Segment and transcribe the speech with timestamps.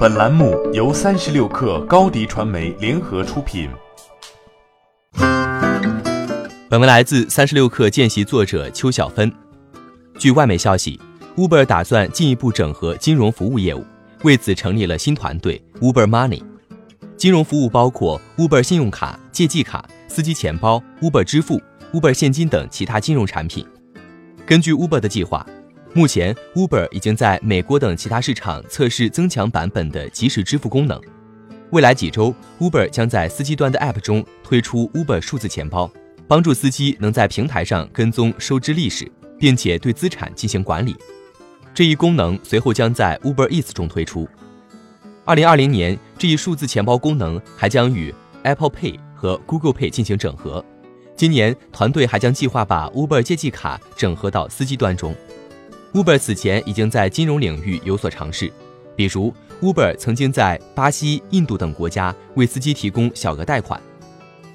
[0.00, 3.68] 本栏目由三十六氪高低传媒联合出品。
[6.70, 9.30] 本文来自三十六氪见习作者邱小芬。
[10.18, 10.98] 据外媒消息
[11.36, 13.84] ，Uber 打算进一步整合金融服务业务，
[14.22, 16.42] 为此成立了新团队 Uber Money。
[17.18, 21.60] 金融服务包括 Uber 信用卡、借记卡、司机钱包、Uber 支付、
[21.92, 23.66] Uber 现金等其他金融产品。
[24.46, 25.46] 根据 Uber 的计划。
[25.92, 31.00] 目前，Uber 已经在美国等其他市场测试增强版本的即时支付功能。
[31.70, 35.90] 未来几周，Uber 将在司机端的 App 中推出 Uber 数字钱包，
[36.28, 40.94] 帮助司机能在平台上跟踪收支历史，并且对资产进行管理。
[41.74, 44.28] 这一功能随后将在 Uber Eats 中推出。
[45.24, 50.64] 二零二零年，这一数字钱包功能还将与 Apple Pay 和 Google Pay 进行整合。
[51.16, 55.14] 今年，团队还将计划把 Uber 借记卡整合到司机端中。
[55.92, 58.52] Uber 此前已经在金融领域有所尝试，
[58.94, 63.80] 比如 Uber 曾经在巴西、印度等国家为司机提供小额贷款。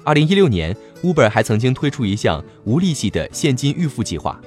[0.02, 4.40] 二零一六年，Uber 还曾经推出一项无利息的现金预付计划，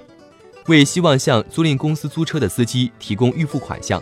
[0.65, 4.01] 为希望向租赁公司租车的司机提供预付款项。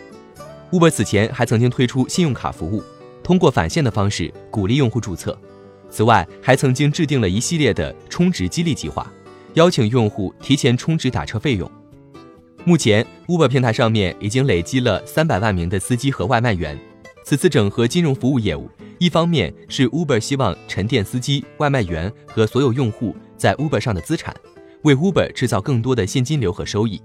[0.71, 2.81] Uber 此前还曾经推出信用卡服务，
[3.21, 5.37] 通过返现的方式鼓励用户注册。
[5.89, 9.11] 此外，还曾经制定了一系列的充值激励计划，
[9.55, 11.69] 邀请用户提前充值打车费用。
[12.67, 16.77] 目前，Uber 平台上面已经累积了三百万名的司机和外卖员。
[17.23, 24.35] 此次整合金融服务业务，一方面是 Uber 希望沉淀司机、外卖员和所有用户在 Uber 上的资产，
[24.81, 26.99] 为 Uber 制造更多的现金流和收益；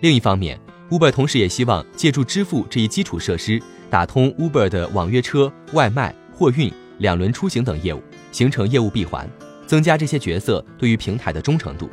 [0.00, 0.58] 另一方面
[0.88, 8.02] ，Uber 同时也希望借助支付这一基础设施，打通 Uber 的网约车、外卖、货运、两轮出行等业务，
[8.32, 9.28] 形成业务闭环，
[9.66, 11.86] 增加这些角色对于平台的忠诚度。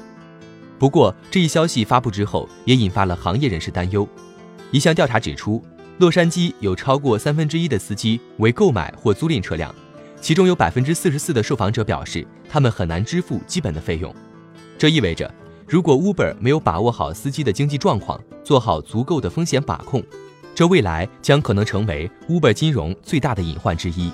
[0.84, 4.06] 不过，这一消息发布之后，也引发了行业人士担忧。
[4.70, 5.64] 一项调查指出，
[6.00, 9.74] 洛杉矶有超过三分之一的司机为购买或租赁车辆，
[10.20, 14.14] 其中有百分之四十四的受访者表示，他们很难支付基本的费用。
[14.78, 15.34] 这意味着，
[15.66, 20.04] 如果 Uber 没有把握好司机的经济状况，做好足够的风险把控，
[20.54, 24.12] 这未来将可能成为 Uber 金融最大的隐患之一。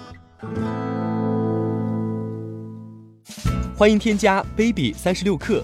[3.75, 5.63] 欢迎添加 baby 三十六克。